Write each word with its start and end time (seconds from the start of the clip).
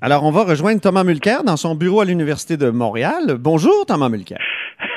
Alors, 0.00 0.22
on 0.22 0.30
va 0.30 0.44
rejoindre 0.44 0.80
Thomas 0.80 1.02
Mulcair 1.02 1.42
dans 1.42 1.56
son 1.56 1.74
bureau 1.74 2.00
à 2.00 2.04
l'Université 2.04 2.56
de 2.56 2.70
Montréal. 2.70 3.36
Bonjour, 3.36 3.84
Thomas 3.84 4.08
Mulcair. 4.08 4.38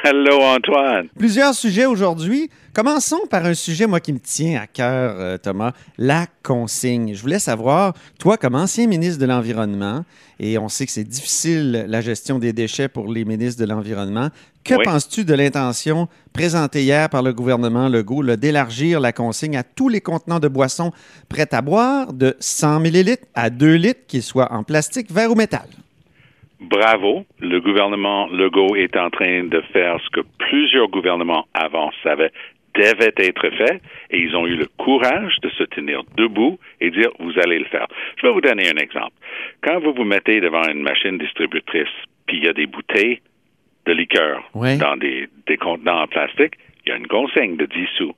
Hello, 0.04 0.42
Antoine. 0.42 1.09
Plusieurs 1.17 1.54
sujets 1.54 1.85
aujourd'hui. 1.85 2.50
Commençons 2.74 3.19
par 3.30 3.46
un 3.46 3.53
sujet, 3.53 3.85
moi, 3.85 4.00
qui 4.00 4.14
me 4.14 4.19
tient 4.19 4.59
à 4.59 4.66
cœur, 4.66 5.16
euh, 5.19 5.37
Thomas, 5.37 5.74
la 6.00 6.25
consigne. 6.42 7.14
Je 7.14 7.21
voulais 7.21 7.37
savoir, 7.37 7.93
toi, 8.18 8.38
comme 8.38 8.55
ancien 8.55 8.88
ministre 8.88 9.20
de 9.20 9.27
l'Environnement, 9.27 10.04
et 10.39 10.57
on 10.57 10.70
sait 10.70 10.88
que 10.88 10.91
c'est 10.91 11.04
difficile 11.04 11.86
la 11.88 12.02
gestion 12.02 12.40
des 12.40 12.52
déchets 12.52 12.88
pour 12.88 13.12
les 13.12 13.26
ministres 13.26 13.62
de 13.62 13.70
l'Environnement, 13.70 14.30
que 14.64 14.84
penses-tu 14.84 15.23
de 15.23 15.36
l'intention 15.36 16.08
présentée 16.34 16.81
hier 16.81 17.09
par 17.09 17.22
le 17.22 17.34
gouvernement 17.34 17.88
Legault 17.88 18.23
d'élargir 18.36 18.99
la 18.99 19.12
consigne 19.12 19.58
à 19.58 19.63
tous 19.63 19.90
les 19.90 20.02
contenants 20.02 20.40
de 20.40 20.48
boissons 20.48 20.91
prêts 21.30 21.54
à 21.54 21.62
boire 21.62 22.13
de 22.13 22.36
100 22.40 22.86
ml 22.86 23.18
à 23.36 23.52
2 23.52 23.73
litres, 23.76 24.02
qu'ils 24.08 24.23
soient 24.23 24.52
en 24.52 24.63
plastique, 24.63 25.12
verre 25.12 25.31
ou 25.31 25.36
métal? 25.36 25.68
Bravo, 26.62 27.26
le 27.40 27.59
gouvernement 27.59 28.27
Legault 28.27 28.76
est 28.76 28.95
en 28.95 29.09
train 29.09 29.44
de 29.45 29.62
faire 29.73 29.99
ce 29.99 30.09
que 30.12 30.22
plusieurs 30.38 30.90
gouvernements 30.90 31.48
avant 31.53 31.90
savaient 32.03 32.31
devait 32.76 33.13
être 33.17 33.49
fait 33.49 33.81
et 34.12 34.20
ils 34.20 34.36
ont 34.36 34.48
eu 34.48 34.55
le 34.55 34.67
courage 34.77 35.38
de 35.41 35.50
se 35.50 35.63
tenir 35.63 36.03
debout 36.16 36.58
et 36.80 36.89
dire 36.91 37.09
vous 37.20 37.38
allez 37.39 37.59
le 37.59 37.66
faire. 37.66 37.88
Je 38.17 38.27
vais 38.27 38.31
vous 38.31 38.41
donner 38.41 38.70
un 38.70 38.77
exemple. 38.77 39.13
Quand 39.62 39.80
vous 39.80 39.94
vous 39.94 40.05
mettez 40.05 40.39
devant 40.39 40.63
une 40.70 40.81
machine 40.81 41.17
distributrice, 41.17 41.89
puis 42.27 42.38
il 42.38 42.45
y 42.45 42.48
a 42.48 42.53
des 42.53 42.67
bouteilles 42.67 43.20
de 43.86 43.94
liqueur 43.94 44.50
dans 44.53 44.95
des, 44.98 45.28
des 45.48 45.58
contenants 45.58 46.03
en 46.03 46.08
plastique, 46.08 46.53
il 46.86 46.89
y 46.89 46.91
a 46.94 46.95
une 46.95 47.08
consigne 47.08 47.58
de 47.58 47.66
10 47.66 47.88
sous. 47.98 48.16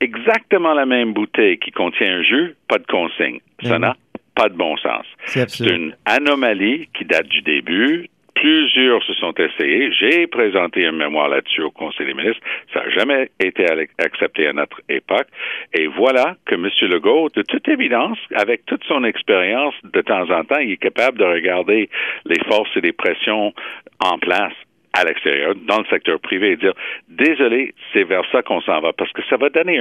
Exactement 0.00 0.72
la 0.72 0.86
même 0.86 1.12
bouteille 1.12 1.58
qui 1.58 1.70
contient 1.70 2.18
un 2.18 2.22
jus, 2.22 2.54
pas 2.68 2.78
de 2.78 2.86
consigne. 2.86 3.40
Ça 3.62 3.78
n'a 3.78 3.96
pas 4.34 4.48
de 4.48 4.54
bon 4.54 4.76
sens. 4.76 5.06
C'est 5.26 5.60
une 5.60 5.94
anomalie 6.04 6.88
qui 6.94 7.04
date 7.04 7.28
du 7.28 7.42
début. 7.42 8.08
Plusieurs 8.34 9.02
se 9.04 9.12
sont 9.14 9.34
essayés. 9.34 9.92
J'ai 9.92 10.26
présenté 10.26 10.86
un 10.86 10.92
mémoire 10.92 11.28
là-dessus 11.28 11.62
au 11.62 11.70
Conseil 11.70 12.06
des 12.06 12.14
ministres. 12.14 12.40
Ça 12.72 12.80
n'a 12.80 12.90
jamais 12.90 13.30
été 13.38 13.66
accepté 13.98 14.48
à 14.48 14.52
notre 14.52 14.80
époque. 14.88 15.28
Et 15.74 15.86
voilà 15.86 16.36
que 16.46 16.54
M. 16.54 16.68
Legault, 16.90 17.28
de 17.34 17.42
toute 17.42 17.68
évidence, 17.68 18.18
avec 18.34 18.64
toute 18.66 18.82
son 18.84 19.04
expérience, 19.04 19.74
de 19.84 20.00
temps 20.00 20.28
en 20.30 20.44
temps, 20.44 20.58
il 20.58 20.72
est 20.72 20.76
capable 20.76 21.18
de 21.18 21.24
regarder 21.24 21.88
les 22.24 22.42
forces 22.48 22.74
et 22.76 22.80
les 22.80 22.92
pressions 22.92 23.52
en 24.00 24.18
place 24.18 24.54
à 24.94 25.04
l'extérieur, 25.04 25.54
dans 25.66 25.78
le 25.78 25.86
secteur 25.86 26.20
privé, 26.20 26.52
et 26.52 26.56
dire 26.56 26.74
désolé, 27.08 27.74
c'est 27.92 28.04
vers 28.04 28.22
ça 28.30 28.42
qu'on 28.42 28.60
s'en 28.60 28.80
va, 28.80 28.92
parce 28.92 29.10
que 29.12 29.22
ça 29.30 29.36
va 29.36 29.48
donner 29.48 29.80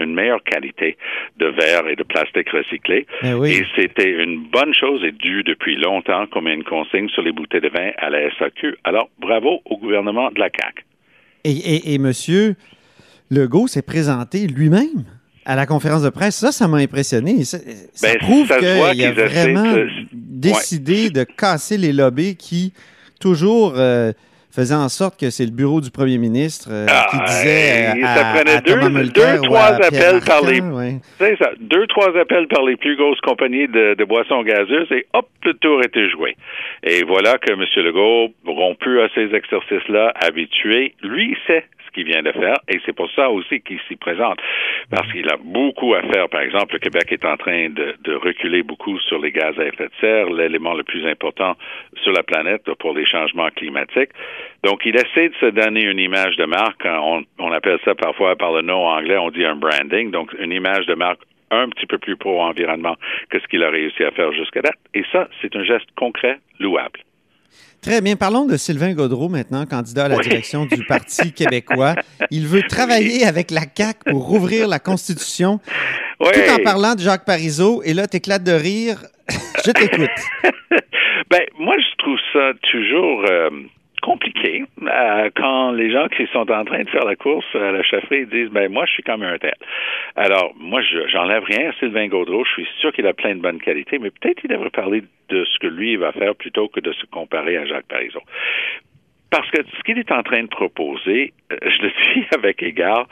une 0.00 0.14
meilleure 0.14 0.42
qualité 0.44 0.96
de 1.38 1.46
verre 1.46 1.88
et 1.88 1.96
de 1.96 2.04
plastique 2.04 2.48
recyclé. 2.50 3.06
Eh 3.22 3.32
et 3.50 3.66
c'était 3.74 4.10
une 4.10 4.46
bonne 4.46 4.72
chose 4.72 5.02
et 5.04 5.12
due 5.12 5.42
depuis 5.42 5.76
longtemps 5.76 6.26
comme 6.28 6.46
une 6.46 6.62
consigne 6.62 7.08
sur 7.08 7.22
les 7.22 7.32
bouteilles 7.32 7.62
de 7.62 7.68
vin 7.68 7.90
à 7.98 8.10
la 8.10 8.30
SAQ. 8.38 8.76
Alors, 8.84 9.08
bravo 9.18 9.60
au 9.64 9.76
gouvernement 9.76 10.30
de 10.30 10.38
la 10.38 10.50
CAQ. 10.56 10.84
Et, 11.44 11.50
et, 11.50 11.92
et 11.92 11.96
M. 11.96 12.12
Legault 13.30 13.66
s'est 13.66 13.82
présenté 13.82 14.46
lui-même 14.46 15.04
à 15.44 15.56
la 15.56 15.66
conférence 15.66 16.02
de 16.02 16.10
presse. 16.10 16.36
Ça, 16.36 16.52
ça 16.52 16.68
m'a 16.68 16.78
impressionné. 16.78 17.42
Ça, 17.44 17.58
ben, 18.02 18.18
prouve 18.18 18.56
qu'il 18.56 19.04
a 19.04 19.12
vraiment 19.12 19.74
décidé 20.12 21.10
de 21.10 21.24
casser 21.24 21.76
les 21.76 21.92
lobbies 21.92 22.36
qui, 22.36 22.72
toujours... 23.18 23.74
Euh, 23.76 24.12
faisait 24.54 24.74
en 24.74 24.88
sorte 24.88 25.18
que 25.18 25.30
c'est 25.30 25.44
le 25.44 25.50
bureau 25.50 25.80
du 25.80 25.90
premier 25.90 26.18
ministre 26.18 26.68
euh, 26.70 26.86
qui 26.86 27.16
ah, 27.18 27.24
disait 27.26 27.86
à, 28.02 28.14
ça 28.14 28.24
prenait 28.34 28.60
deux, 28.60 29.10
deux, 29.10 29.40
trois 29.42 29.72
appels 29.82 30.20
par 30.24 30.42
les 30.44 30.60
c'est 31.18 31.36
ça, 31.38 31.50
deux 31.58 31.86
trois 31.88 32.16
appels 32.16 32.46
par 32.46 32.64
les 32.64 32.76
plus 32.76 32.96
grosses 32.96 33.20
compagnies 33.20 33.66
de, 33.66 33.94
de, 33.94 34.04
boissons 34.04 34.42
gazeuses 34.42 34.90
et 34.92 35.06
hop 35.12 35.28
le 35.44 35.54
tour 35.54 35.82
était 35.82 36.08
joué. 36.08 36.36
Et 36.82 37.02
voilà 37.02 37.38
que 37.38 37.52
M. 37.52 37.64
Legault 37.84 38.28
rompu 38.46 39.00
à 39.00 39.08
ces 39.14 39.34
exercices-là, 39.34 40.12
habitué, 40.22 40.94
lui 41.02 41.36
sait 41.46 41.64
qu'il 41.94 42.04
vient 42.04 42.22
de 42.22 42.32
faire, 42.32 42.56
et 42.68 42.80
c'est 42.84 42.92
pour 42.92 43.10
ça 43.12 43.30
aussi 43.30 43.60
qu'il 43.60 43.78
s'y 43.88 43.96
présente, 43.96 44.38
parce 44.90 45.10
qu'il 45.12 45.28
a 45.30 45.36
beaucoup 45.42 45.94
à 45.94 46.02
faire. 46.02 46.28
Par 46.28 46.42
exemple, 46.42 46.74
le 46.74 46.80
Québec 46.80 47.06
est 47.10 47.24
en 47.24 47.36
train 47.36 47.70
de, 47.70 47.94
de 48.02 48.14
reculer 48.16 48.62
beaucoup 48.62 48.98
sur 49.00 49.18
les 49.20 49.30
gaz 49.30 49.58
à 49.58 49.64
effet 49.64 49.86
de 49.86 49.92
serre, 50.00 50.30
l'élément 50.30 50.74
le 50.74 50.82
plus 50.82 51.06
important 51.06 51.56
sur 52.02 52.12
la 52.12 52.22
planète 52.22 52.64
pour 52.80 52.94
les 52.94 53.06
changements 53.06 53.48
climatiques. 53.54 54.10
Donc, 54.62 54.80
il 54.84 54.96
essaie 54.96 55.28
de 55.28 55.34
se 55.40 55.50
donner 55.50 55.82
une 55.84 55.98
image 55.98 56.36
de 56.36 56.44
marque. 56.44 56.84
On, 56.84 57.22
on 57.38 57.52
appelle 57.52 57.78
ça 57.84 57.94
parfois 57.94 58.36
par 58.36 58.52
le 58.52 58.62
nom 58.62 58.86
anglais, 58.86 59.18
on 59.18 59.30
dit 59.30 59.44
un 59.44 59.56
branding, 59.56 60.10
donc 60.10 60.32
une 60.38 60.52
image 60.52 60.86
de 60.86 60.94
marque 60.94 61.20
un 61.50 61.68
petit 61.68 61.86
peu 61.86 61.98
plus 61.98 62.16
pro-environnement 62.16 62.96
que 63.30 63.38
ce 63.40 63.46
qu'il 63.46 63.62
a 63.62 63.70
réussi 63.70 64.02
à 64.04 64.10
faire 64.10 64.32
jusqu'à 64.32 64.62
date. 64.62 64.78
Et 64.94 65.04
ça, 65.12 65.28
c'est 65.40 65.54
un 65.56 65.64
geste 65.64 65.88
concret, 65.96 66.38
louable. 66.58 67.00
Très 67.82 68.00
bien. 68.00 68.16
Parlons 68.16 68.46
de 68.46 68.56
Sylvain 68.56 68.94
Gaudreau 68.94 69.28
maintenant, 69.28 69.66
candidat 69.66 70.06
à 70.06 70.08
la 70.08 70.18
direction 70.18 70.64
du 70.64 70.84
Parti 70.86 71.32
québécois. 71.34 71.94
Il 72.30 72.46
veut 72.46 72.62
travailler 72.62 73.26
avec 73.26 73.50
la 73.50 73.62
CAQ 73.62 74.10
pour 74.10 74.26
rouvrir 74.26 74.68
la 74.68 74.78
Constitution, 74.78 75.60
tout 76.18 76.50
en 76.50 76.62
parlant 76.62 76.94
de 76.94 77.00
Jacques 77.00 77.26
Parizeau. 77.26 77.82
Et 77.84 77.92
là, 77.92 78.06
t'éclates 78.06 78.42
de 78.42 78.52
rire. 78.52 78.96
je 79.66 79.70
t'écoute. 79.70 80.08
ben, 81.30 81.42
moi, 81.58 81.76
je 81.78 81.96
trouve 81.98 82.18
ça 82.32 82.52
toujours... 82.72 83.24
Euh, 83.30 83.50
compliqué 84.04 84.64
euh, 84.82 85.30
quand 85.34 85.72
les 85.72 85.90
gens 85.90 86.08
qui 86.08 86.26
sont 86.26 86.50
en 86.50 86.64
train 86.64 86.82
de 86.82 86.90
faire 86.90 87.06
la 87.06 87.16
course 87.16 87.46
à 87.54 87.72
la 87.72 87.82
chefferie 87.82 88.26
disent 88.26 88.50
ben 88.50 88.70
moi 88.70 88.84
je 88.84 88.92
suis 88.92 89.02
comme 89.02 89.22
un 89.22 89.38
tel. 89.38 89.54
Alors 90.14 90.52
moi 90.60 90.82
je 90.82 91.08
j'enlève 91.08 91.42
rien 91.44 91.70
à 91.70 91.72
Sylvain 91.78 92.06
Gaudreau, 92.08 92.44
je 92.44 92.52
suis 92.52 92.68
sûr 92.80 92.92
qu'il 92.92 93.06
a 93.06 93.14
plein 93.14 93.34
de 93.34 93.40
bonnes 93.40 93.60
qualités, 93.60 93.98
mais 93.98 94.10
peut-être 94.10 94.44
il 94.44 94.50
devrait 94.50 94.70
parler 94.70 95.02
de 95.30 95.44
ce 95.44 95.58
que 95.58 95.68
lui 95.68 95.96
va 95.96 96.12
faire 96.12 96.34
plutôt 96.34 96.68
que 96.68 96.80
de 96.80 96.92
se 96.92 97.06
comparer 97.06 97.56
à 97.56 97.64
Jacques 97.64 97.88
Parizeau. 97.88 98.20
Parce 99.30 99.50
que 99.50 99.62
ce 99.62 99.82
qu'il 99.82 99.98
est 99.98 100.12
en 100.12 100.22
train 100.22 100.42
de 100.42 100.48
proposer, 100.48 101.32
euh, 101.50 101.56
je 101.62 101.82
le 101.82 101.88
dis 101.88 102.26
avec 102.36 102.62
égard, 102.62 103.08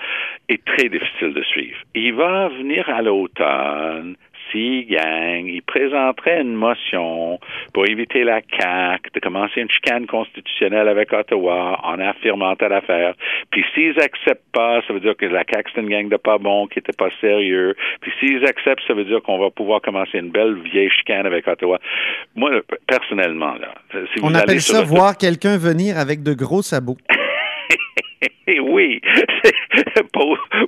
est 0.49 0.63
très 0.65 0.89
difficile 0.89 1.33
de 1.33 1.43
suivre. 1.43 1.79
Il 1.95 2.13
va 2.15 2.49
venir 2.49 2.89
à 2.89 3.01
l'automne, 3.01 4.17
s'il 4.51 4.87
gagne, 4.87 5.47
il 5.47 5.63
présenterait 5.63 6.41
une 6.41 6.55
motion 6.55 7.39
pour 7.73 7.87
éviter 7.87 8.25
la 8.25 8.41
CAQ 8.41 9.11
de 9.15 9.21
commencer 9.21 9.61
une 9.61 9.71
chicane 9.71 10.07
constitutionnelle 10.07 10.89
avec 10.89 11.13
Ottawa 11.13 11.81
en 11.83 11.99
affirmant 12.01 12.57
telle 12.57 12.73
affaire. 12.73 13.15
Puis 13.51 13.65
s'ils 13.75 13.99
acceptent 14.01 14.53
pas, 14.53 14.83
ça 14.87 14.93
veut 14.93 15.01
dire 15.01 15.17
que 15.17 15.27
la 15.27 15.45
CAQ 15.51 15.71
c'est 15.75 15.81
une 15.81 15.91
gang 15.91 16.09
de 16.09 16.17
pas 16.17 16.39
bons 16.39 16.67
qui 16.67 16.79
était 16.79 16.93
pas 16.93 17.11
sérieux. 17.21 17.75
Puis 18.01 18.13
s'ils 18.21 18.45
acceptent, 18.47 18.87
ça 18.87 18.95
veut 18.95 19.05
dire 19.05 19.23
qu'on 19.23 19.39
va 19.39 19.51
pouvoir 19.51 19.81
commencer 19.81 20.19
une 20.19 20.31
belle 20.31 20.55
vieille 20.63 20.91
chicane 20.91 21.27
avec 21.27 21.47
Ottawa. 21.47 21.79
Moi, 22.35 22.51
personnellement, 22.87 23.55
là, 23.55 23.75
si 23.93 24.21
vous 24.21 24.27
On 24.27 24.35
appelle 24.35 24.61
ça 24.61 24.83
voir 24.83 25.17
quelqu'un 25.17 25.57
venir 25.59 25.99
avec 25.99 26.23
de 26.23 26.35
gros 26.35 26.63
sabots. 26.63 26.99
oui. 28.63 29.01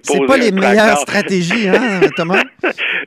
C'est 0.03 0.27
pas 0.27 0.37
les 0.37 0.53
meilleures 0.53 0.99
stratégies, 0.99 1.69
hein, 1.69 2.01
Thomas? 2.17 2.43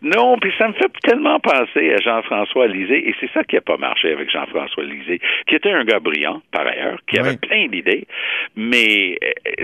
non, 0.01 0.37
puis 0.39 0.51
ça 0.57 0.67
me 0.67 0.73
fait 0.73 0.91
tellement 1.03 1.39
penser 1.39 1.93
à 1.93 1.97
Jean-François 1.97 2.67
Lisée, 2.67 3.09
et 3.09 3.15
c'est 3.19 3.31
ça 3.33 3.43
qui 3.43 3.55
n'a 3.55 3.61
pas 3.61 3.77
marché 3.77 4.11
avec 4.11 4.29
Jean-François 4.31 4.83
Lisée, 4.83 5.19
qui 5.47 5.55
était 5.55 5.71
un 5.71 5.83
gars 5.83 5.99
brillant, 5.99 6.41
par 6.51 6.67
ailleurs, 6.67 6.99
qui 7.07 7.19
avait 7.19 7.37
plein 7.37 7.67
d'idées, 7.67 8.07
mais 8.55 9.17
euh, 9.23 9.63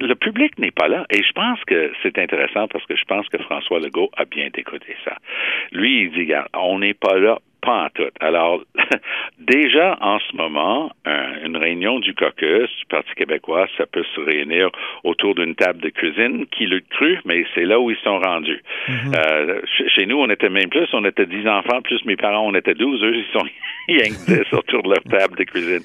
le 0.00 0.14
public 0.14 0.58
n'est 0.58 0.70
pas 0.70 0.88
là. 0.88 1.06
Et 1.10 1.22
je 1.22 1.32
pense 1.32 1.62
que 1.66 1.92
c'est 2.02 2.18
intéressant 2.18 2.68
parce 2.68 2.84
que 2.86 2.96
je 2.96 3.04
pense 3.04 3.28
que 3.28 3.38
François 3.38 3.80
Legault 3.80 4.10
a 4.16 4.24
bien 4.24 4.48
écouté 4.54 4.96
ça. 5.04 5.16
Lui, 5.72 6.02
il 6.04 6.10
dit, 6.10 6.32
on 6.54 6.78
n'est 6.78 6.94
pas 6.94 7.18
là 7.18 7.38
pas 7.60 7.84
en 7.84 7.88
tout. 7.90 8.10
Alors, 8.20 8.62
déjà 9.38 9.96
en 10.00 10.18
ce 10.18 10.36
moment, 10.36 10.92
une 11.44 11.56
réunion 11.56 11.98
du 12.00 12.14
caucus 12.14 12.70
du 12.78 12.86
Parti 12.88 13.10
québécois, 13.16 13.66
ça 13.76 13.86
peut 13.86 14.04
se 14.14 14.20
réunir 14.20 14.70
autour 15.04 15.34
d'une 15.34 15.54
table 15.54 15.80
de 15.80 15.90
cuisine. 15.90 16.46
Qui 16.46 16.66
le 16.66 16.80
cru, 16.80 17.18
mais 17.24 17.44
c'est 17.54 17.64
là 17.64 17.78
où 17.80 17.90
ils 17.90 17.96
sont 17.98 18.18
rendus. 18.18 18.62
Mhm. 18.88 19.14
euh, 19.14 19.60
chez 19.94 20.06
nous, 20.06 20.18
on 20.18 20.28
était 20.30 20.48
même 20.48 20.68
plus, 20.68 20.88
on 20.92 21.04
était 21.04 21.26
dix 21.26 21.46
enfants, 21.46 21.80
plus 21.82 22.04
mes 22.04 22.16
parents, 22.16 22.46
on 22.46 22.54
était 22.54 22.74
douze. 22.74 23.02
Eux, 23.02 23.16
ils 23.16 23.32
sont 23.32 23.46
rien 23.88 24.10
que 24.10 24.56
autour 24.56 24.82
de 24.82 24.90
leur 24.90 25.02
table 25.04 25.36
de 25.36 25.44
cuisine. 25.44 25.82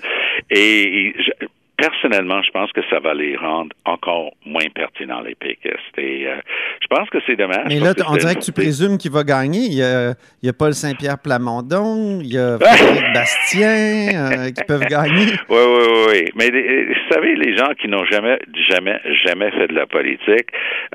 Et, 0.49 1.13
personnellement, 1.77 2.41
je 2.41 2.51
pense 2.51 2.71
que 2.71 2.81
ça 2.89 2.99
va 2.99 3.13
les 3.13 3.35
rendre 3.35 3.75
encore 3.85 4.31
moins 4.45 4.67
pertinents, 4.73 5.21
les 5.21 5.35
péquistes. 5.35 5.97
Et 5.97 6.27
euh, 6.27 6.35
je 6.81 6.87
pense 6.87 7.09
que 7.09 7.17
c'est 7.25 7.35
dommage. 7.35 7.65
Mais 7.67 7.79
là, 7.79 7.93
on 8.07 8.15
dirait 8.15 8.35
que 8.35 8.41
tu 8.41 8.51
présumes 8.51 8.97
qu'il 8.97 9.11
va 9.11 9.23
gagner. 9.23 9.65
Il 9.65 9.77
y 9.77 9.83
a, 9.83 10.11
il 10.41 10.45
y 10.45 10.49
a 10.49 10.53
Paul 10.53 10.73
Saint-Pierre 10.73 11.19
Plamondon, 11.19 12.19
il 12.21 12.33
y 12.33 12.37
a 12.37 12.57
Frédéric 12.59 13.13
Bastien 13.13 14.09
euh, 14.13 14.51
qui 14.51 14.63
peuvent 14.63 14.87
gagner. 14.87 15.25
Oui, 15.49 15.57
oui, 15.57 16.05
oui. 16.09 16.31
Mais 16.35 16.49
vous 16.49 17.13
savez, 17.13 17.35
les 17.35 17.55
gens 17.55 17.71
qui 17.79 17.87
n'ont 17.87 18.05
jamais, 18.05 18.39
jamais, 18.69 18.99
jamais 19.25 19.51
fait 19.51 19.67
de 19.67 19.73
la 19.73 19.85
politique 19.85 20.47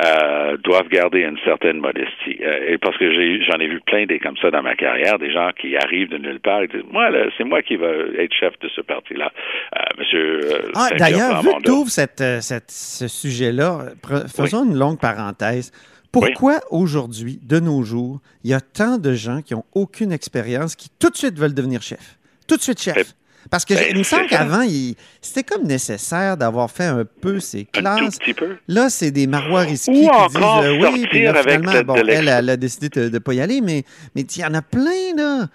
euh, 0.04 0.56
doivent 0.58 0.88
garder 0.88 1.20
une 1.20 1.38
certaine 1.44 1.78
modestie. 1.78 2.38
et 2.66 2.78
parce 2.78 2.96
que 2.98 3.10
j'en 3.44 3.58
ai, 3.58 3.68
vu 3.68 3.80
plein 3.86 4.06
des 4.06 4.18
comme 4.18 4.36
ça 4.38 4.50
dans 4.50 4.62
ma 4.62 4.74
carrière, 4.74 5.18
des 5.18 5.30
gens 5.30 5.50
qui 5.58 5.76
arrivent 5.76 6.08
de 6.08 6.18
nulle 6.18 6.40
part 6.40 6.62
et 6.62 6.68
disent, 6.68 6.82
moi, 6.90 7.08
c'est 7.38 7.44
moi 7.44 7.62
qui 7.62 7.76
vais 7.76 8.10
être 8.18 8.34
chef 8.34 8.58
de 8.60 8.68
ce 8.68 8.80
parti-là. 8.80 9.30
monsieur 9.98 10.40
ah, 10.74 10.88
D'ailleurs, 10.98 11.42
vu 11.42 11.48
que 11.48 11.62
tu 11.62 11.70
ouvres 11.70 11.90
euh, 12.20 12.40
ce 12.40 13.08
sujet-là, 13.08 13.86
faisons 14.34 14.64
une 14.64 14.76
longue 14.76 14.98
parenthèse. 14.98 15.72
Pourquoi 16.12 16.60
aujourd'hui, 16.70 17.38
de 17.42 17.60
nos 17.60 17.82
jours, 17.82 18.20
il 18.42 18.50
y 18.50 18.54
a 18.54 18.60
tant 18.60 18.98
de 18.98 19.14
gens 19.14 19.42
qui 19.42 19.54
n'ont 19.54 19.64
aucune 19.74 20.10
expérience, 20.12 20.74
qui 20.74 20.90
tout 20.98 21.10
de 21.10 21.16
suite 21.16 21.38
veulent 21.38 21.54
devenir 21.54 21.82
chef? 21.82 22.18
Tout 22.48 22.56
de 22.56 22.62
suite 22.62 22.80
chef. 22.80 23.14
Parce 23.48 23.64
que 23.64 23.74
Ben, 23.74 23.86
il 23.90 23.98
me 23.98 24.02
semble 24.02 24.26
qu'avant, 24.26 24.66
c'était 25.22 25.42
comme 25.44 25.64
nécessaire 25.66 26.36
d'avoir 26.36 26.70
fait 26.70 26.84
un 26.84 27.04
peu 27.04 27.40
ses 27.40 27.66
Un 27.74 27.80
classes. 27.80 28.00
tout 28.00 28.18
petit 28.18 28.34
peu. 28.34 28.56
Là, 28.68 28.90
c'est 28.90 29.10
des 29.10 29.26
marois 29.26 29.60
risqués 29.60 29.92
Ou 29.92 29.94
qui 30.02 30.08
encore 30.10 30.60
disent 30.62 30.70
euh, 30.70 30.90
oui, 30.92 31.06
puis 31.08 31.22
là, 31.22 31.30
avec 31.30 31.60
finalement, 31.60 31.94
bon, 31.94 31.94
elle 32.06 32.28
a 32.28 32.56
décidé 32.56 32.88
de 32.88 33.08
ne 33.08 33.18
pas 33.18 33.32
y 33.32 33.40
aller, 33.40 33.60
mais 33.60 33.84
mais 34.14 34.22
il 34.22 34.38
y 34.40 34.44
en 34.44 34.52
a 34.54 34.62
plein, 34.62 35.14
là. 35.16 35.46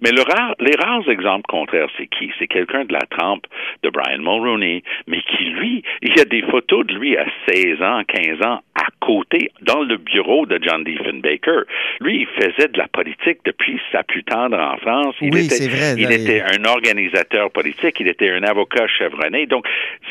Mais 0.00 0.10
le 0.10 0.22
rare, 0.22 0.54
les 0.60 0.76
rares 0.76 1.08
exemples 1.08 1.46
contraires, 1.48 1.88
c'est 1.96 2.06
qui? 2.06 2.30
C'est 2.38 2.46
quelqu'un 2.48 2.84
de 2.84 2.92
la 2.92 3.00
trempe 3.10 3.46
de 3.82 3.88
Brian 3.90 4.18
Mulroney, 4.18 4.82
mais 5.06 5.20
qui, 5.22 5.44
lui, 5.44 5.82
il 6.02 6.16
y 6.16 6.20
a 6.20 6.24
des 6.24 6.42
photos 6.42 6.86
de 6.86 6.94
lui 6.94 7.16
à 7.16 7.24
16 7.48 7.80
ans, 7.82 8.02
15 8.06 8.42
ans, 8.46 8.60
à 8.74 8.86
côté, 9.00 9.50
dans 9.62 9.82
le 9.82 9.96
bureau 9.96 10.44
de 10.46 10.58
John 10.62 10.84
Diefenbaker. 10.84 11.64
Lui, 12.00 12.20
il 12.20 12.26
faisait 12.44 12.68
de 12.68 12.76
la 12.78 12.88
politique 12.88 13.38
depuis 13.44 13.80
sa 13.90 14.02
plus 14.02 14.22
tendre 14.24 14.58
enfance. 14.58 15.14
Il 15.22 15.32
Oui, 15.32 15.46
était, 15.46 15.54
c'est 15.54 15.68
vrai, 15.68 15.94
Il 15.96 16.12
était 16.12 16.42
il- 16.46 16.60
un 16.60 16.64
organisateur 16.68 17.50
politique, 17.50 17.98
il 18.00 18.08
était 18.08 18.30
un 18.30 18.42
avocat 18.42 18.86
chevronné. 18.88 19.46
Donc, 19.46 19.66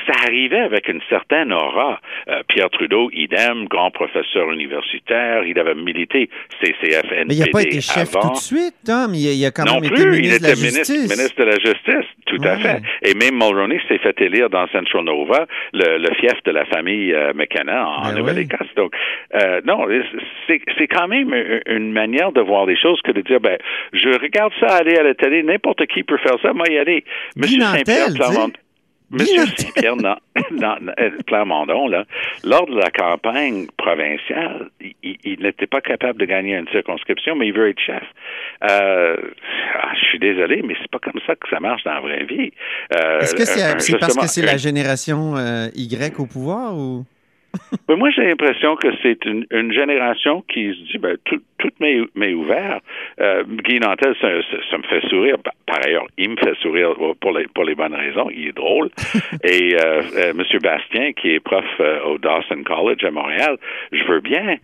ça 0.07 0.13
arrivait 0.25 0.61
avec 0.61 0.87
une 0.87 1.01
certaine 1.09 1.53
aura. 1.53 1.99
Euh, 2.27 2.41
Pierre 2.47 2.69
Trudeau, 2.71 3.09
idem, 3.13 3.65
grand 3.65 3.91
professeur 3.91 4.51
universitaire, 4.51 5.43
il 5.45 5.59
avait 5.59 5.75
milité 5.75 6.29
CCF-NPD 6.61 7.25
Mais 7.27 7.35
il 7.35 7.39
n'a 7.39 7.45
pas 7.51 7.61
été 7.61 7.81
chef 7.81 8.15
avant. 8.15 8.29
tout 8.29 8.33
de 8.33 8.39
suite, 8.39 8.73
Tom. 8.85 9.13
Il, 9.13 9.27
a- 9.27 9.33
il 9.33 9.45
a 9.45 9.51
quand 9.51 9.63
même 9.65 9.74
été 9.79 9.89
plus, 9.89 10.17
il 10.19 10.33
était 10.33 10.55
ministre, 10.55 10.93
ministre 10.93 11.35
de 11.39 11.43
la 11.43 11.59
Justice, 11.59 12.09
tout 12.25 12.37
à 12.43 12.57
fait. 12.57 12.81
Et 13.03 13.13
même 13.13 13.35
Mulroney 13.35 13.79
s'est 13.87 13.97
fait 13.99 14.19
élire 14.21 14.49
dans 14.49 14.67
Central 14.69 15.03
Nova, 15.03 15.45
le, 15.73 15.97
le 15.97 16.13
fief 16.15 16.33
de 16.45 16.51
la 16.51 16.65
famille 16.65 17.13
euh, 17.13 17.33
McKenna 17.33 17.87
en 17.87 18.01
Ben 18.09 18.17
Nouvelle-Écosse. 18.17 18.67
Donc, 18.75 18.93
euh, 19.35 19.61
non, 19.65 19.85
c'est 20.47 20.87
quand 20.87 21.07
même 21.07 21.33
une- 21.67 21.91
manière 21.95 22.31
de 22.33 22.41
voir 22.41 22.65
les 22.65 22.75
choses 22.77 22.99
que 23.03 23.11
de 23.11 23.21
dire, 23.21 23.39
ben, 23.39 23.57
je 23.93 24.09
regarde 24.19 24.51
ça 24.59 24.67
aller 24.75 24.97
à 24.97 25.03
la 25.03 25.13
télé, 25.13 25.43
n'importe 25.43 25.85
qui 25.87 26.03
peut 26.03 26.17
faire 26.17 26.35
ça, 26.41 26.51
moi 26.53 26.65
y 26.69 26.77
aller. 26.77 27.03
Nantel, 27.57 27.85
Saint-Pierre. 28.27 28.47
Monsieur. 29.11 29.45
Saint-Pierre 29.57 29.95
Nan- 29.95 30.93
euh, 30.99 31.09
Plamondon, 31.27 31.87
là, 31.87 32.05
lors 32.43 32.65
de 32.67 32.77
la 32.77 32.89
campagne 32.91 33.67
provinciale, 33.77 34.69
il, 35.03 35.37
n'était 35.41 35.67
pas 35.67 35.81
capable 35.81 36.19
de 36.19 36.25
gagner 36.25 36.55
une 36.55 36.67
circonscription, 36.69 37.35
mais 37.35 37.47
il 37.47 37.53
veut 37.53 37.69
être 37.69 37.79
chef. 37.79 38.03
Euh, 38.69 39.15
ah, 39.75 39.91
je 39.99 40.05
suis 40.05 40.19
désolé, 40.19 40.61
mais 40.63 40.75
c'est 40.81 40.89
pas 40.91 40.99
comme 40.99 41.19
ça 41.25 41.35
que 41.35 41.47
ça 41.49 41.59
marche 41.59 41.83
dans 41.83 41.93
la 41.93 42.01
vraie 42.01 42.25
vie. 42.25 42.51
Euh, 42.95 43.19
Est-ce 43.19 43.35
que 43.35 43.45
c'est 43.45 43.97
parce 43.97 44.17
que 44.17 44.27
c'est 44.27 44.41
la 44.41 44.57
génération 44.57 45.35
euh, 45.37 45.67
Y 45.75 46.19
au 46.19 46.25
pouvoir 46.25 46.75
ou? 46.75 47.05
Mais 47.89 47.95
moi, 47.95 48.09
j'ai 48.11 48.23
l'impression 48.25 48.75
que 48.75 48.87
c'est 49.01 49.23
une, 49.25 49.45
une 49.51 49.71
génération 49.73 50.41
qui 50.47 50.73
se 50.73 50.91
dit, 50.91 50.97
ben, 50.97 51.17
tout, 51.25 51.41
tout 51.57 51.69
m'est 51.79 52.33
ouvert. 52.33 52.79
Euh, 53.19 53.43
Guy 53.47 53.79
Nantel, 53.79 54.15
ça, 54.21 54.29
ça- 54.51 54.57
ça 54.71 54.77
me 54.77 54.83
fait 54.83 55.01
sourire. 55.07 55.37
Par- 55.39 55.53
ailleurs, 55.85 56.07
il 56.17 56.29
me 56.31 56.35
fait 56.37 56.55
sourire 56.61 56.93
pour 57.19 57.31
les, 57.37 57.47
pour 57.47 57.63
les 57.65 57.75
bonnes 57.75 57.93
raisons. 57.95 58.29
Il 58.31 58.47
est 58.47 58.55
drôle. 58.55 58.89
Et 59.43 59.75
euh, 59.75 60.01
euh, 60.17 60.31
M. 60.31 60.43
Bastien, 60.61 61.13
qui 61.13 61.31
est 61.31 61.39
prof 61.39 61.65
euh, 61.79 62.01
au 62.03 62.17
Dawson 62.17 62.63
College 62.63 63.03
à 63.03 63.11
Montréal, 63.11 63.57
je 63.91 64.03
veux 64.05 64.21
bien 64.21 64.57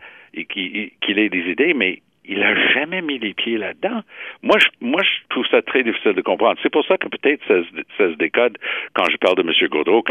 qu'il 0.50 1.20
ait 1.20 1.30
des 1.30 1.50
idées, 1.52 1.74
mais 1.74 2.02
il 2.24 2.40
n'a 2.40 2.56
jamais 2.74 3.02
mis 3.02 3.20
les 3.20 3.34
pieds 3.34 3.58
là-dedans. 3.58 4.02
Moi 4.44 4.58
je, 4.60 4.68
moi, 4.80 5.02
je 5.04 5.28
trouve 5.30 5.46
ça 5.48 5.62
très 5.62 5.84
difficile 5.84 6.14
de 6.14 6.22
comprendre. 6.22 6.58
C'est 6.64 6.72
pour 6.72 6.86
ça 6.86 6.98
que 6.98 7.08
peut-être 7.08 7.42
ça, 7.48 7.56
se- 7.64 7.84
ça 7.98 8.10
se 8.12 8.18
décode 8.18 8.58
quand 8.94 9.04
je 9.12 9.18
parle 9.18 9.36
de 9.36 9.42
M. 9.42 9.52
Gaudreau, 9.70 10.04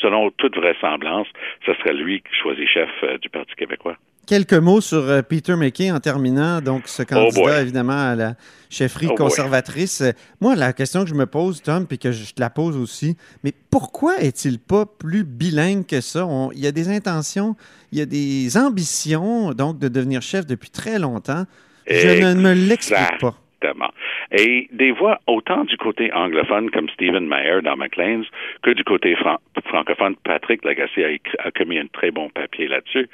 selon 0.00 0.30
toute 0.32 0.56
vraisemblance, 0.56 1.26
ce 1.66 1.72
serait 1.74 1.94
lui 1.94 2.20
qui 2.20 2.34
choisit 2.42 2.66
chef 2.68 2.88
euh, 3.02 3.18
du 3.18 3.28
Parti 3.28 3.54
québécois. 3.56 3.96
Quelques 4.24 4.54
mots 4.54 4.80
sur 4.80 4.98
euh, 4.98 5.20
Peter 5.22 5.56
McKay 5.56 5.90
en 5.90 5.98
terminant, 5.98 6.60
donc 6.60 6.86
ce 6.86 7.02
candidat 7.02 7.40
Oh 7.40 7.44
boy. 7.44 7.60
évidemment 7.60 8.10
à 8.10 8.14
la 8.14 8.34
chefferie 8.70 9.08
Oh 9.10 9.14
conservatrice. 9.16 10.02
Moi, 10.40 10.54
la 10.54 10.72
question 10.72 11.02
que 11.02 11.10
je 11.10 11.14
me 11.14 11.26
pose, 11.26 11.60
Tom, 11.60 11.88
puis 11.88 11.98
que 11.98 12.12
je 12.12 12.32
te 12.32 12.40
la 12.40 12.48
pose 12.48 12.76
aussi, 12.76 13.16
mais 13.42 13.52
pourquoi 13.70 14.18
est-il 14.20 14.60
pas 14.60 14.86
plus 14.86 15.24
bilingue 15.24 15.84
que 15.86 16.00
ça? 16.00 16.24
On- 16.24 16.52
il 16.52 16.60
y 16.60 16.68
a 16.68 16.72
des 16.72 16.88
intentions, 16.88 17.56
il 17.90 17.98
y 17.98 18.00
a 18.00 18.06
des 18.06 18.56
ambitions, 18.56 19.52
donc, 19.54 19.80
de 19.80 19.88
devenir 19.88 20.22
chef 20.22 20.46
depuis 20.46 20.70
très 20.70 21.00
longtemps. 21.00 21.44
Je 21.88 22.22
ne 22.22 22.34
me 22.34 22.52
l'explique 22.54 23.18
pas. 23.20 23.34
Exactement. 23.62 23.90
Et 24.32 24.68
des 24.72 24.90
voix 24.90 25.20
autant 25.26 25.64
du 25.64 25.76
côté 25.76 26.12
anglophone 26.12 26.70
comme 26.70 26.88
Stephen 26.90 27.26
Mayer 27.26 27.60
dans 27.62 27.76
McLean's 27.76 28.26
que 28.62 28.70
du 28.70 28.82
côté 28.84 29.14
fran- 29.16 29.38
francophone, 29.66 30.16
Patrick 30.24 30.64
Lagacé 30.64 31.04
a, 31.04 31.10
écrit- 31.10 31.36
a 31.38 31.50
commis 31.52 31.78
un 31.78 31.86
très 31.92 32.10
bon 32.10 32.28
papier 32.30 32.66
là-dessus, 32.68 33.08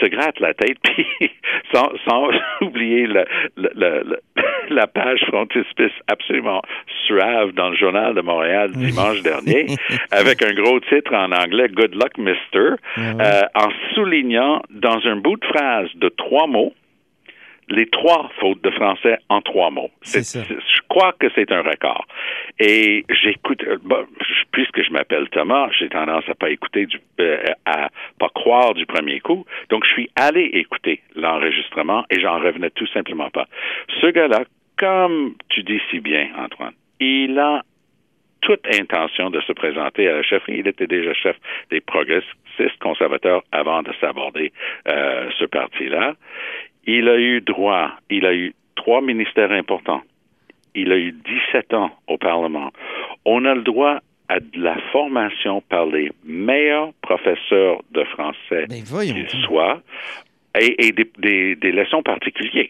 se 0.00 0.06
gratte 0.06 0.40
la 0.40 0.52
tête, 0.54 0.76
puis 0.84 1.06
sans, 1.72 1.90
sans 2.06 2.28
oublier 2.60 3.06
le- 3.06 3.24
le- 3.56 3.70
le- 3.74 4.02
le- 4.04 4.42
la 4.74 4.86
page 4.86 5.20
frontispice 5.28 5.92
absolument 6.08 6.60
suave 7.06 7.52
dans 7.52 7.70
le 7.70 7.76
journal 7.76 8.14
de 8.14 8.20
Montréal 8.20 8.72
dimanche 8.72 9.22
dernier, 9.22 9.66
avec 10.10 10.42
un 10.42 10.52
gros 10.54 10.80
titre 10.80 11.14
en 11.14 11.32
anglais, 11.32 11.68
Good 11.68 11.94
Luck 11.94 12.18
Mister, 12.18 12.74
Ah 12.96 13.00
euh, 13.20 13.42
en 13.54 13.68
soulignant 13.94 14.62
dans 14.70 15.06
un 15.06 15.16
bout 15.16 15.36
de 15.36 15.44
phrase 15.46 15.88
de 15.96 16.08
trois 16.08 16.46
mots, 16.46 16.72
les 17.68 17.86
trois 17.86 18.30
fautes 18.40 18.62
de 18.62 18.70
français 18.70 19.18
en 19.28 19.40
trois 19.40 19.70
mots. 19.70 19.90
C'est 20.02 20.24
Je 20.38 20.80
crois 20.88 21.12
que 21.18 21.26
c'est 21.34 21.50
un 21.50 21.62
record. 21.62 22.06
Et 22.58 23.04
j'écoute, 23.08 23.62
euh, 23.64 23.78
bon, 23.82 24.06
puisque 24.52 24.82
je 24.82 24.90
m'appelle 24.92 25.28
Thomas, 25.30 25.68
j'ai 25.78 25.88
tendance 25.88 26.24
à 26.28 26.34
pas 26.34 26.50
écouter, 26.50 26.86
du, 26.86 27.00
euh, 27.20 27.42
à 27.64 27.88
pas 28.18 28.28
croire 28.28 28.74
du 28.74 28.86
premier 28.86 29.20
coup. 29.20 29.44
Donc, 29.70 29.84
je 29.84 29.90
suis 29.90 30.10
allé 30.16 30.42
écouter 30.52 31.00
l'enregistrement 31.16 32.04
et 32.10 32.20
j'en 32.20 32.38
revenais 32.38 32.70
tout 32.70 32.86
simplement 32.88 33.30
pas. 33.30 33.46
Ce 34.00 34.06
gars-là, 34.06 34.44
comme 34.76 35.34
tu 35.48 35.62
dis 35.62 35.80
si 35.90 36.00
bien, 36.00 36.28
Antoine, 36.38 36.74
il 37.00 37.38
a 37.38 37.62
toute 38.44 38.66
intention 38.78 39.30
de 39.30 39.40
se 39.40 39.52
présenter 39.52 40.08
à 40.08 40.16
la 40.16 40.22
chefferie. 40.22 40.58
Il 40.58 40.68
était 40.68 40.86
déjà 40.86 41.14
chef 41.14 41.36
des 41.70 41.80
progressistes 41.80 42.78
conservateurs 42.80 43.42
avant 43.52 43.82
de 43.82 43.90
s'aborder 44.00 44.52
euh, 44.86 45.30
ce 45.38 45.46
parti-là. 45.46 46.14
Il 46.86 47.08
a 47.08 47.18
eu 47.18 47.40
droit, 47.40 47.90
il 48.10 48.26
a 48.26 48.34
eu 48.34 48.54
trois 48.76 49.00
ministères 49.00 49.52
importants. 49.52 50.02
Il 50.74 50.92
a 50.92 50.96
eu 50.96 51.12
17 51.12 51.72
ans 51.74 51.90
au 52.08 52.18
Parlement. 52.18 52.70
On 53.24 53.44
a 53.44 53.54
le 53.54 53.62
droit 53.62 54.00
à 54.28 54.40
de 54.40 54.62
la 54.62 54.76
formation 54.92 55.62
par 55.68 55.86
les 55.86 56.10
meilleurs 56.24 56.92
professeurs 57.02 57.82
de 57.92 58.04
français 58.04 58.66
qu'ils 58.68 59.28
soient 59.44 59.80
et, 60.58 60.86
et 60.86 60.92
des, 60.92 61.10
des, 61.18 61.56
des 61.56 61.72
leçons 61.72 62.02
particulières. 62.02 62.68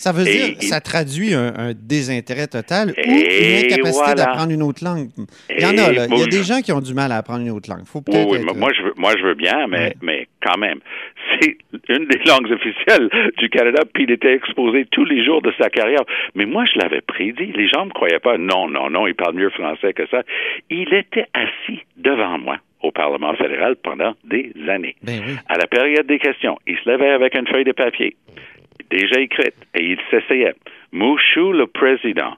Ça 0.00 0.12
veut 0.12 0.26
Et- 0.26 0.32
dire, 0.32 0.56
et- 0.60 0.64
ça 0.64 0.80
traduit 0.80 1.34
un, 1.34 1.52
un 1.54 1.72
désintérêt 1.74 2.46
total 2.46 2.88
ou 2.96 3.00
une 3.04 3.64
incapacité 3.66 3.90
voilà. 3.92 4.14
d'apprendre 4.14 4.50
une 4.50 4.62
autre 4.62 4.82
langue. 4.82 5.08
Il 5.54 5.60
y 5.62 5.66
en 5.66 5.76
a, 5.76 5.92
là. 5.92 6.06
Il 6.10 6.18
y 6.18 6.22
a 6.22 6.26
des 6.26 6.42
gens 6.42 6.60
qui 6.62 6.72
ont 6.72 6.80
du 6.80 6.94
mal 6.94 7.12
à 7.12 7.18
apprendre 7.18 7.42
une 7.42 7.50
autre 7.50 7.68
langue. 7.68 7.84
Faut 7.84 8.02
Oui, 8.08 8.16
oui, 8.30 8.38
être, 8.38 8.48
euh, 8.48 8.58
moi, 8.58 8.70
je 8.74 8.82
veux, 8.82 8.94
moi 8.96 9.12
je 9.18 9.22
veux 9.22 9.34
bien, 9.34 9.66
mais, 9.68 9.78
Ouais. 9.78 9.94
mais 10.00 10.26
quand 10.42 10.56
même, 10.56 10.80
c'est 11.40 11.58
une 11.90 12.06
des 12.06 12.18
langues 12.26 12.50
officielles 12.50 13.10
du 13.36 13.50
Canada, 13.50 13.82
puis 13.92 14.04
il 14.04 14.10
était 14.10 14.32
exposé 14.32 14.86
tous 14.90 15.04
les 15.04 15.22
jours 15.22 15.42
de 15.42 15.52
sa 15.60 15.68
carrière. 15.68 16.00
Mais 16.34 16.46
moi, 16.46 16.64
je 16.64 16.78
l'avais 16.78 17.02
prédit. 17.02 17.52
Les 17.54 17.68
gens 17.68 17.82
ne 17.82 17.90
me 17.90 17.92
croyaient 17.92 18.20
pas. 18.20 18.38
Non, 18.38 18.68
non, 18.68 18.88
non, 18.88 19.06
il 19.06 19.14
parle 19.14 19.34
mieux 19.34 19.50
français 19.50 19.92
que 19.92 20.06
ça. 20.10 20.22
Il 20.70 20.94
était 20.94 21.26
assis 21.34 21.80
devant 21.98 22.38
moi 22.38 22.56
au 22.82 22.90
Parlement 22.90 23.34
fédéral 23.34 23.76
pendant 23.82 24.14
des 24.24 24.50
années. 24.66 24.96
Ben 25.02 25.20
oui. 25.26 25.34
À 25.50 25.58
la 25.58 25.66
période 25.66 26.06
des 26.06 26.18
questions, 26.18 26.58
il 26.66 26.78
se 26.82 26.88
levait 26.88 27.10
avec 27.10 27.34
une 27.34 27.46
feuille 27.46 27.64
de 27.64 27.72
papier, 27.72 28.16
déjà 28.90 29.20
écrite, 29.20 29.54
et 29.74 29.84
il 29.84 29.98
s'essayait. 30.10 30.54
Mouchou 30.92 31.52
le 31.52 31.66
président. 31.66 32.34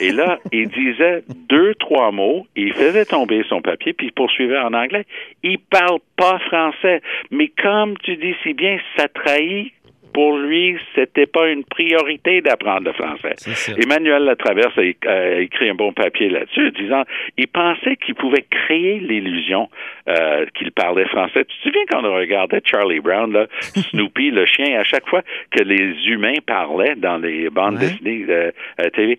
Et 0.00 0.12
là, 0.12 0.38
il 0.52 0.68
disait 0.68 1.24
deux, 1.48 1.74
trois 1.76 2.12
mots, 2.12 2.46
il 2.54 2.72
faisait 2.74 3.06
tomber 3.06 3.42
son 3.48 3.62
papier, 3.62 3.94
puis 3.94 4.08
il 4.08 4.12
poursuivait 4.12 4.58
en 4.58 4.74
anglais. 4.74 5.06
Il 5.42 5.58
parle 5.58 6.00
pas 6.16 6.38
français. 6.40 7.00
Mais 7.30 7.48
comme 7.48 7.96
tu 7.98 8.16
dis 8.16 8.34
si 8.42 8.52
bien, 8.52 8.78
ça 8.96 9.08
trahit. 9.08 9.72
Pour 10.14 10.38
lui, 10.38 10.78
c'était 10.94 11.26
pas 11.26 11.48
une 11.50 11.64
priorité 11.64 12.40
d'apprendre 12.40 12.84
le 12.84 12.92
français. 12.92 13.34
Emmanuel 13.76 14.22
Latraverse 14.24 14.78
a, 14.78 15.40
écrit 15.40 15.68
un 15.68 15.74
bon 15.74 15.92
papier 15.92 16.30
là-dessus, 16.30 16.70
disant 16.70 17.02
il 17.36 17.48
pensait 17.48 17.96
qu'il 17.96 18.14
pouvait 18.14 18.46
créer 18.48 19.00
l'illusion 19.00 19.68
euh, 20.08 20.46
qu'il 20.54 20.72
parlait 20.72 21.04
français. 21.06 21.44
Tu 21.44 21.56
te 21.58 21.62
souviens 21.64 21.82
quand 21.90 22.04
on 22.04 22.14
regardait 22.14 22.62
Charlie 22.64 23.00
Brown, 23.00 23.32
là, 23.32 23.46
Snoopy, 23.90 24.30
le 24.30 24.46
chien, 24.46 24.78
à 24.80 24.84
chaque 24.84 25.06
fois 25.08 25.22
que 25.50 25.62
les 25.62 26.06
humains 26.06 26.40
parlaient 26.46 26.94
dans 26.96 27.18
les 27.18 27.50
bandes 27.50 27.74
Ouais. 27.74 27.80
dessinées 27.80 28.24
de 28.24 28.52
euh, 28.80 28.90
TV, 28.94 29.18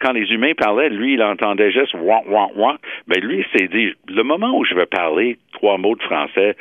quand 0.00 0.12
les 0.12 0.30
humains 0.30 0.52
parlaient, 0.54 0.90
lui, 0.90 1.14
il 1.14 1.22
entendait 1.22 1.72
juste 1.72 1.94
ouan, 1.94 2.22
ouan, 2.28 2.50
ouan. 2.54 2.76
Ben, 3.08 3.20
lui, 3.20 3.38
il 3.44 3.58
s'est 3.58 3.68
dit, 3.68 3.92
le 4.08 4.22
moment 4.22 4.56
où 4.56 4.64
je 4.64 4.74
vais 4.74 4.86
parler 4.86 5.38
trois 5.52 5.78
mots 5.78 5.96
de 5.96 6.02
français 6.02 6.56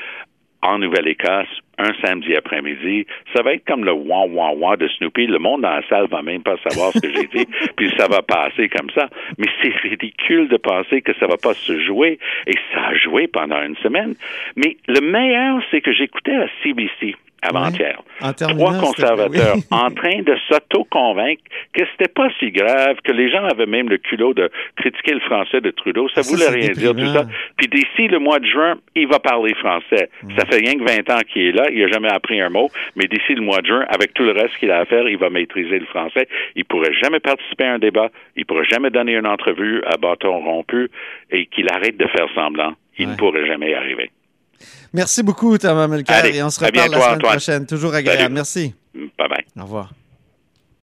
en 0.61 0.79
Nouvelle-Écosse, 0.79 1.47
un 1.79 1.93
samedi 2.03 2.36
après-midi. 2.36 3.07
Ça 3.33 3.41
va 3.41 3.53
être 3.53 3.65
comme 3.65 3.86
le 3.86 3.93
wah 3.93 4.25
wah 4.25 4.51
wah 4.51 4.77
de 4.77 4.88
Snoopy. 4.88 5.27
Le 5.27 5.39
monde 5.39 5.62
dans 5.62 5.71
la 5.71 5.88
salle 5.88 6.07
va 6.07 6.21
même 6.21 6.43
pas 6.43 6.57
savoir 6.67 6.91
ce 6.91 7.00
que 7.00 7.12
j'ai 7.12 7.27
dit, 7.27 7.48
puis 7.77 7.91
ça 7.98 8.07
va 8.07 8.21
passer 8.21 8.69
comme 8.69 8.89
ça. 8.91 9.07
Mais 9.38 9.48
c'est 9.62 9.74
ridicule 9.88 10.50
de 10.50 10.57
penser 10.57 11.01
que 11.01 11.13
ça 11.19 11.27
va 11.27 11.38
pas 11.38 11.53
se 11.53 11.79
jouer, 11.79 12.19
et 12.45 12.55
ça 12.74 12.88
a 12.88 12.95
joué 12.95 13.27
pendant 13.27 13.62
une 13.63 13.77
semaine. 13.77 14.15
Mais 14.55 14.77
le 14.88 15.01
meilleur, 15.01 15.62
c'est 15.71 15.81
que 15.81 15.93
j'écoutais 15.93 16.36
la 16.36 16.48
CBC 16.62 17.15
avant-hier. 17.41 18.01
Trois 18.19 18.74
conservateurs 18.79 19.55
en 19.71 19.89
train 19.91 20.21
de 20.21 20.36
s'auto-convaincre 20.48 21.41
que 21.74 21.83
c'était 21.91 22.12
pas 22.12 22.27
si 22.39 22.51
grave, 22.51 22.98
que 23.03 23.12
les 23.12 23.31
gens 23.31 23.43
avaient 23.45 23.65
même 23.65 23.89
le 23.89 23.98
culot 23.98 24.33
de 24.33 24.50
critiquer 24.75 25.13
le 25.13 25.19
français 25.21 25.62
de 25.62 25.71
Trudeau. 25.71 26.09
Ça, 26.09 26.21
voulait 26.21 26.50
rien 26.50 26.71
dire, 26.71 26.95
tout 26.95 27.13
ça. 27.13 27.25
Puis 27.57 27.67
d'ici 27.67 28.07
le 28.07 28.19
mois 28.19 28.39
de 28.39 28.45
juin, 28.45 28.75
il 28.95 29.07
va 29.07 29.19
parler 29.19 29.53
français. 29.55 30.09
Ça 30.38 30.45
fait 30.45 30.57
rien 30.57 30.75
que 30.75 30.83
20 30.83 31.09
ans 31.13 31.21
qu'il 31.31 31.43
est 31.43 31.51
là. 31.51 31.68
Il 31.71 31.83
a 31.83 31.88
jamais 31.88 32.09
appris 32.09 32.39
un 32.41 32.49
mot. 32.49 32.69
Mais 32.95 33.07
d'ici 33.07 33.33
le 33.33 33.41
mois 33.41 33.61
de 33.61 33.67
juin, 33.67 33.85
avec 33.89 34.13
tout 34.13 34.23
le 34.23 34.31
reste 34.31 34.55
qu'il 34.57 34.71
a 34.71 34.79
à 34.79 34.85
faire, 34.85 35.07
il 35.07 35.17
va 35.17 35.29
maîtriser 35.29 35.79
le 35.79 35.85
français. 35.85 36.27
Il 36.55 36.65
pourrait 36.65 36.93
jamais 36.93 37.19
participer 37.19 37.65
à 37.65 37.73
un 37.73 37.79
débat. 37.79 38.09
Il 38.35 38.45
pourrait 38.45 38.65
jamais 38.69 38.89
donner 38.89 39.13
une 39.13 39.27
entrevue 39.27 39.83
à 39.85 39.97
bâton 39.97 40.39
rompu 40.39 40.89
et 41.31 41.45
qu'il 41.47 41.67
arrête 41.69 41.97
de 41.97 42.07
faire 42.07 42.27
semblant. 42.35 42.73
Il 42.97 43.09
ne 43.09 43.15
pourrait 43.15 43.47
jamais 43.47 43.71
y 43.71 43.73
arriver. 43.73 44.11
Merci 44.93 45.23
beaucoup, 45.23 45.57
Thomas 45.57 45.88
Mulcair. 45.88 46.25
Et 46.25 46.43
on 46.43 46.49
se 46.49 46.63
reparle 46.63 46.91
la 46.91 46.99
semaine 46.99 47.19
prochaine. 47.19 47.65
Toujours 47.65 47.93
agréable. 47.93 48.33
Merci. 48.33 48.73
Bye 48.93 49.29
bye. 49.29 49.45
Au 49.57 49.63
revoir. 49.63 49.89